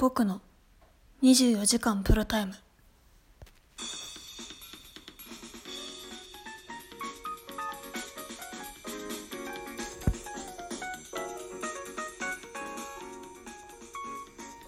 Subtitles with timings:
[0.00, 0.40] 僕の
[1.22, 2.54] 24時間プロタイム。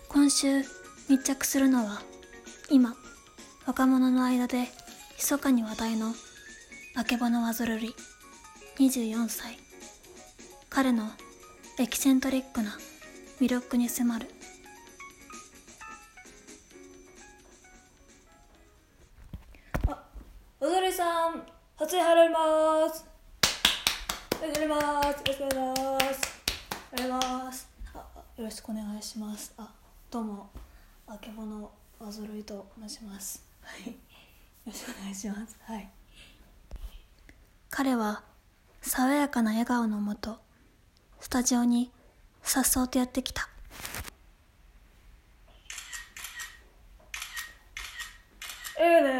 [0.06, 0.58] 今週
[1.08, 2.02] 密着するのは
[2.68, 2.94] 今
[3.66, 4.68] 若者の間で
[5.16, 6.12] 密かに話題の
[6.94, 7.94] あけぼのわぞるり
[8.78, 9.56] 24歳。
[10.68, 11.04] 彼の
[11.78, 12.76] エキセントリックな
[13.40, 14.26] 魅力に迫る
[21.92, 23.04] ん撮影入ります。
[24.40, 25.06] 入ります。
[25.06, 26.42] よろしくお願いします。
[26.96, 27.98] 入りますあ
[28.38, 29.52] よろしくお願いします。
[29.58, 29.70] あ
[30.10, 30.50] どうも。
[31.06, 33.44] あけぼのわぞるいと申します。
[33.60, 33.90] はい。
[33.90, 33.94] よ
[34.66, 35.58] ろしくお願いします。
[35.64, 35.90] はい。
[37.68, 38.22] 彼は
[38.80, 40.38] 爽やかな笑顔のもと
[41.20, 41.90] スタジオに
[42.42, 43.50] さっそうとやってきた。
[48.80, 49.10] ええね。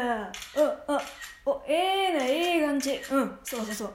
[0.57, 1.01] うんあ
[1.45, 2.02] おええ。
[2.02, 2.02] ねいい感
[2.83, 3.01] じ。
[3.11, 3.93] うんそうそうそう。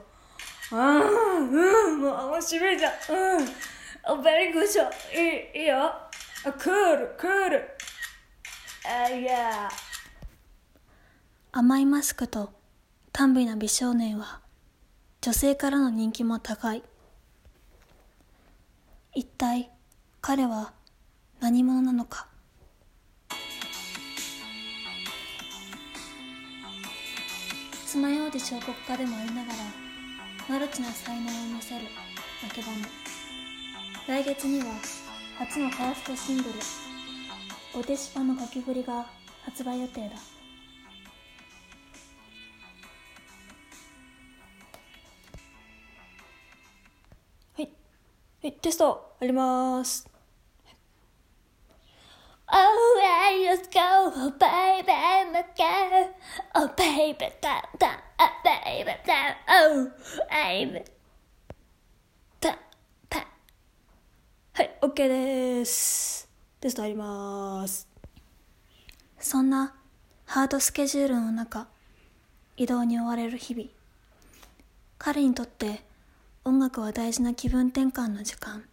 [0.71, 1.09] あー
[1.49, 2.93] うんもう面白いじゃん。
[4.11, 4.23] うん。
[4.23, 5.77] ベリーグッショいいいいよ。
[5.83, 6.09] あ
[6.57, 7.69] クールクール。
[8.85, 9.69] あいや
[11.51, 12.53] 甘いマスクと
[13.11, 14.41] 短美な美少年は
[15.21, 16.83] 女性からの人気も高い。
[19.13, 19.69] 一体
[20.21, 20.73] 彼は
[21.41, 22.28] 何者なのか？
[27.91, 29.57] 爪楊枝彫刻家でもありながら
[30.47, 31.87] マルチな才能を見せる
[32.47, 32.77] あけぼの。
[34.07, 34.65] 来月には
[35.39, 36.49] 初のファーストシングル
[37.73, 39.07] 「お手しぱの書きぶり」が
[39.43, 40.17] 発売予定だ。
[47.55, 47.69] はい。
[48.43, 50.07] はいテストあります。
[52.51, 53.69] Oh, I just
[64.59, 66.27] はい、OK でーす。
[66.59, 67.87] テストあります。
[69.17, 69.73] そんな
[70.25, 71.67] ハードスケジュールの中、
[72.57, 73.69] 移動に追われる日々。
[74.97, 75.85] 彼にとって
[76.43, 78.65] 音楽は大事な気分転換の時間。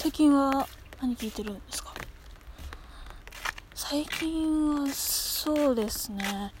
[0.00, 0.66] 最近は
[1.02, 1.92] 何聞いてるんですか？
[3.74, 6.54] 最近はそうですね。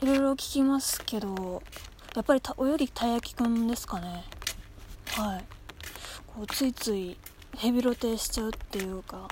[0.00, 1.62] いろいろ聞きますけど
[2.16, 4.24] やっぱりた泳ぎたい焼きくんですかね。
[5.08, 5.44] はい。
[6.26, 7.18] こうついつい
[7.58, 9.28] ヘビロテしちゃうっていうか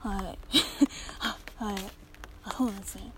[0.00, 0.24] はい。
[1.62, 1.76] はい。
[2.42, 3.12] あそうなんですね。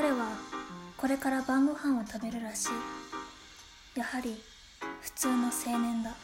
[0.00, 0.28] 彼は
[0.96, 2.68] これから晩ご飯を食べるらし
[3.96, 3.98] い。
[3.98, 4.40] やはり
[5.00, 6.14] 普通の青年だ。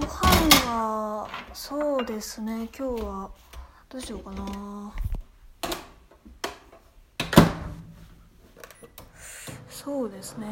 [0.00, 2.70] ご飯はそうですね。
[2.74, 3.30] 今日は
[3.90, 4.94] どうしようかな。
[9.68, 10.46] そうですね。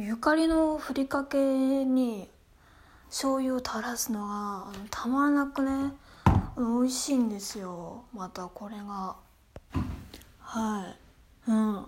[0.00, 2.30] ゆかりのふりかけに
[3.08, 5.92] 醤油を垂らすのがたまらなくね
[6.56, 8.04] 美味しいんですよ。
[8.14, 9.16] またこれが。
[10.38, 10.94] は
[11.46, 11.50] い。
[11.50, 11.84] うん。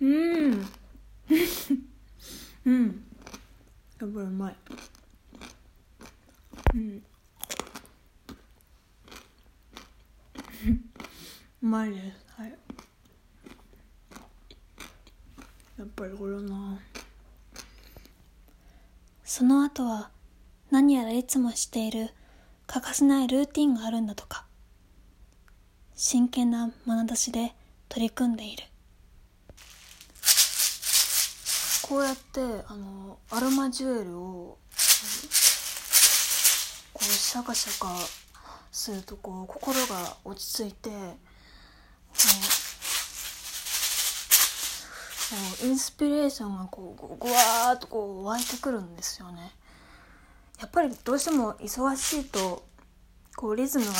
[0.00, 0.06] う
[0.48, 0.66] ん。
[2.64, 3.04] うん。
[4.00, 4.56] やっぱりうまい。
[6.74, 7.04] うん。
[11.62, 12.40] うまいです。
[12.40, 12.58] はい
[15.82, 16.80] やっぱりこれな。
[19.24, 20.10] その後は
[20.70, 22.10] 何やらいつもしている
[22.66, 24.44] 欠かせないルーティンがあるんだとか。
[25.94, 27.54] 真剣な眼差しで
[27.88, 28.64] 取り組んでいる。
[31.82, 34.58] こうやってあのアロマジュエルを
[36.94, 37.94] こうシャカシャカ
[38.72, 40.90] するとこう心が落ち着いて
[45.62, 49.52] うインスピレーションがこうぐわーっとこう湧いてくるんですよね。
[50.60, 52.62] やっぱりどうしても忙しいと
[53.36, 53.92] こうリズムが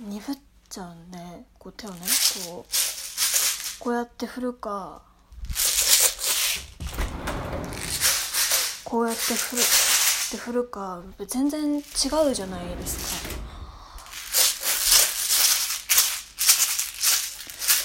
[0.00, 0.38] 鈍っ
[0.68, 1.18] ちゃうんで
[1.58, 2.00] こう手をね
[2.46, 5.02] こうこうやって振るか
[8.84, 9.64] こうやって振るっ
[10.32, 11.80] て振るか全然違
[12.30, 13.40] うじゃないですか。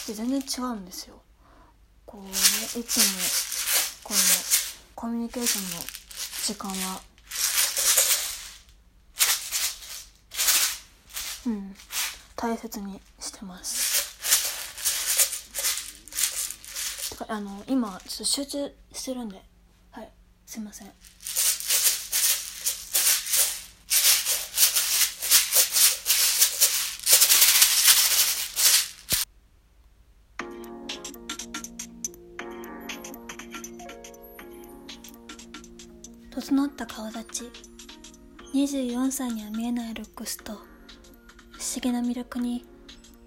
[0.03, 1.21] って全然違うんですよ。
[2.15, 2.31] こうね
[2.79, 3.03] いつも
[4.05, 4.19] この
[4.95, 5.83] コミュニケーションの
[6.45, 7.01] 時間は
[11.47, 11.75] うん
[12.37, 14.05] 大切にしてます。
[17.09, 19.43] てかあの今ちょっと集中してるんで。
[19.91, 20.09] はい
[20.45, 20.87] すいません。
[36.35, 37.51] 整った顔立ち。
[38.53, 40.63] 24歳には見えないルックスと不思
[41.81, 42.65] 議な魅力に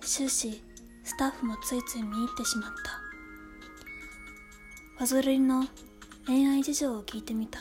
[0.01, 0.63] 終始
[1.05, 3.01] スタッフもついつい見入ってしまった。
[5.01, 5.65] バズりの
[6.27, 7.61] 恋愛事情を聞いてみた。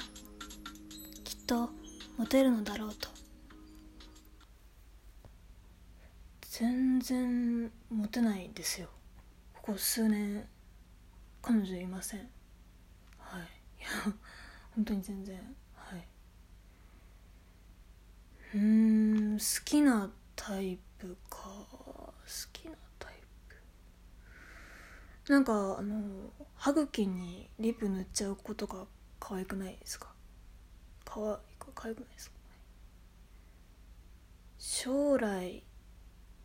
[1.24, 1.70] きっと
[2.18, 3.08] モテるのだろうと。
[6.42, 8.90] 全然モテないですよ。
[9.54, 10.46] ここ数年
[11.42, 12.20] 彼女いません。
[13.18, 13.42] はい。
[13.80, 14.14] いや
[14.78, 15.36] 本当に全然。
[15.74, 16.08] はい。
[18.56, 21.40] うん好きなタイプか。
[21.40, 22.14] 好
[22.54, 23.14] きなタイ
[25.26, 25.34] プ。
[25.34, 28.86] なんかあの歯茎にリップ塗っちゃうことが
[29.20, 30.14] 可愛くないですか？
[31.04, 32.38] 可愛いか可愛くないですか？
[34.60, 35.64] 将来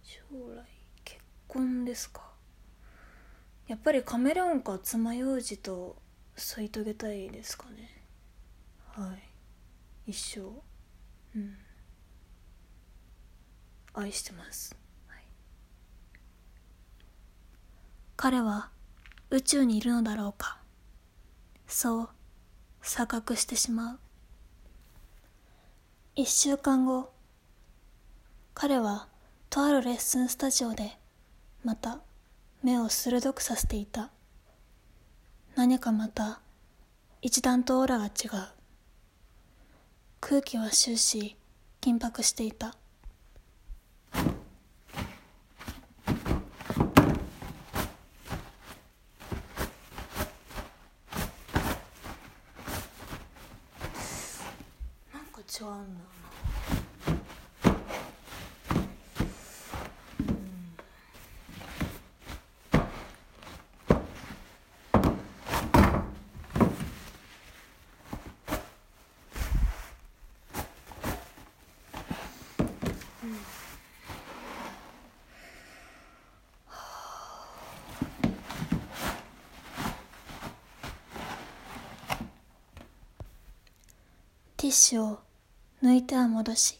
[0.03, 0.21] 将
[0.57, 0.65] 来
[1.05, 2.33] 結婚ですか？
[3.69, 5.97] やっぱりカメレオンか爪楊枝と
[6.35, 8.02] 添い遂げたいですかね。
[8.93, 9.15] は
[10.07, 10.11] い。
[10.11, 10.41] 一生。
[11.37, 11.57] うん。
[13.95, 14.75] 愛してます、
[15.07, 15.19] はい、
[18.17, 18.71] 彼は
[19.29, 20.59] 宇宙にいるのだろうか。
[21.67, 22.09] そう
[22.83, 23.99] 錯覚してしまう。
[26.17, 27.13] 一週間後
[28.55, 29.09] 彼は
[29.51, 30.99] とあるレッスンスタジオで
[31.63, 32.01] また
[32.63, 34.11] 目を鋭くさせていた。
[35.55, 36.41] 何かまた
[37.21, 38.62] 一段とオーラが違う。
[40.25, 41.37] 空気は終始
[41.81, 42.75] 緊迫していたなん
[55.27, 55.83] か違うんだよな
[84.63, 85.19] ティッシュを
[85.83, 86.79] 抜いては戻し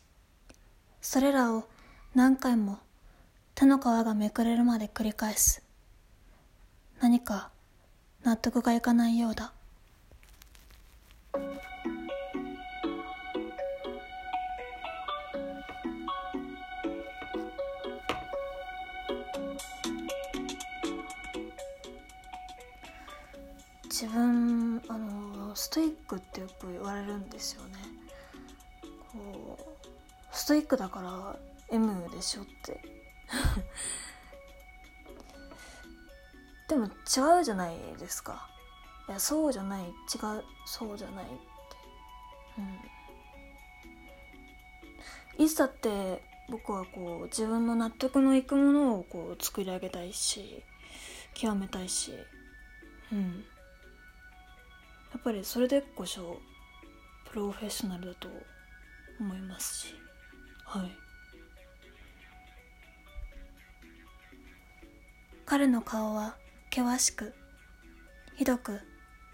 [1.01, 1.65] それらを
[2.15, 2.79] 何回も
[3.57, 5.65] 手の皮がめくれるまで繰り返す。
[7.01, 7.51] 何か
[8.23, 9.53] 納得がいかないようだ。
[23.91, 25.12] 自分あの
[25.55, 27.79] ストイックってよく言われるんですよね。
[29.13, 29.63] こう
[30.33, 31.37] ストイックだから
[31.71, 32.81] M でしょって。
[36.69, 36.89] でも違
[37.41, 38.49] うじゃないですか。
[39.09, 39.93] いやそうじゃない違う
[40.65, 41.35] そうじゃないって。
[45.39, 45.45] うん。
[45.45, 50.63] いつだって僕はこう自分の納得のいくものをこう作り上げたいし
[51.35, 52.13] 極めたいし。
[53.13, 53.45] うん。
[55.13, 56.39] やっぱりそれでこそ
[57.31, 58.29] プロフェッショナルだと
[59.21, 59.95] 思いますし。
[60.65, 60.91] はい。
[65.45, 66.37] 彼の顔は
[66.75, 67.35] 険しく
[68.37, 68.81] ひどく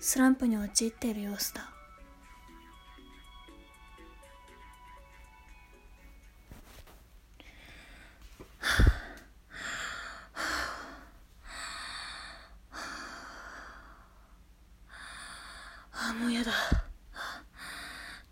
[0.00, 1.70] スランプに陥っている様子だ。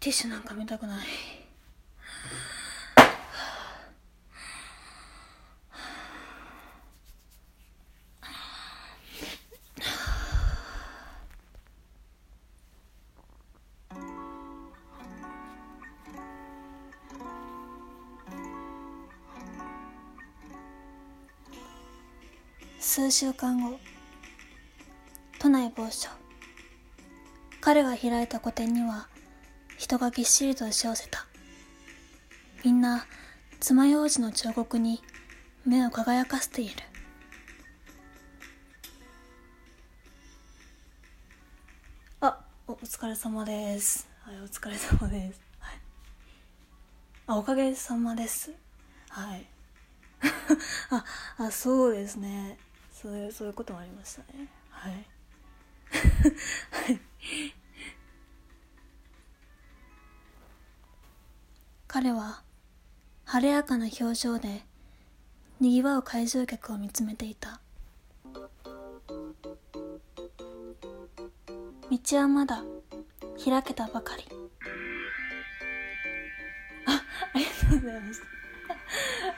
[0.07, 1.07] ティッシュなんか見たくない。
[22.79, 23.81] 数週間後
[25.41, 26.09] 都内某所。
[27.61, 29.09] 彼が開いた個展には
[29.77, 31.27] 人がぎっしりと押し寄せた。
[32.65, 33.07] みんな
[33.61, 35.03] 爪楊枝の彫刻に
[35.67, 36.75] 目を輝かせている。
[42.21, 44.09] あおお疲れ様です。
[44.23, 45.79] はいお疲れ様です、はい、
[47.29, 48.53] あおかげさまです。
[49.11, 49.47] はい。
[50.91, 51.05] あ
[51.37, 52.59] あそうですね。
[52.93, 54.49] そういうそういうこともありましたね。
[54.71, 55.07] はい。
[56.73, 57.01] はい。
[61.89, 62.43] 彼は
[63.25, 64.63] 晴れやかな表情で
[65.61, 67.61] にぎわう会場客を見つめていた。
[71.91, 72.63] 道はまだ
[73.43, 74.25] 開けたばかり。
[76.87, 77.03] あ
[77.35, 78.27] ありがとうございました。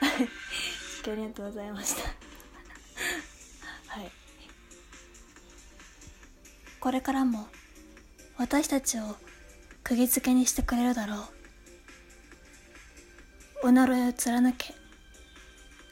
[0.05, 0.29] はい。
[1.11, 2.01] ありがとうございました。
[3.87, 4.11] はい。
[6.79, 7.47] これからも
[8.37, 9.03] 私たちを
[9.83, 11.38] 釘付けにしてくれるだろう。
[13.61, 14.73] 己を貫け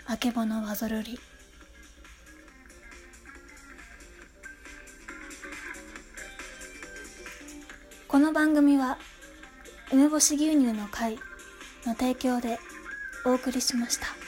[0.06, 1.20] あけぼのわぞるり
[8.08, 8.98] この番組は
[9.92, 11.18] 梅干し牛乳の会
[11.86, 12.58] の提供で
[13.26, 14.27] お送りしました。